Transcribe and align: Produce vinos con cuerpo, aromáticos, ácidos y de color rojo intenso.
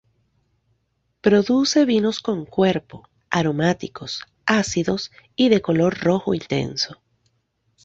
Produce 1.21 1.85
vinos 1.85 2.21
con 2.21 2.47
cuerpo, 2.47 3.07
aromáticos, 3.29 4.23
ácidos 4.47 5.11
y 5.35 5.49
de 5.49 5.61
color 5.61 5.99
rojo 5.99 6.33
intenso. 6.33 6.99